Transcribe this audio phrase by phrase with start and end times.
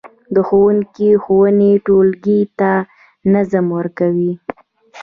[0.33, 2.71] د ښوونکي ښوونې ټولګي ته
[3.33, 4.33] نظم ورکوي.